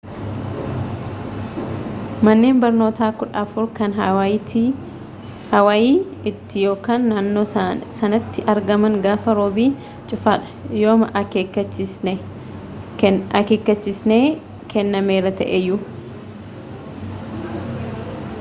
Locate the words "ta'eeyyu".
15.43-15.77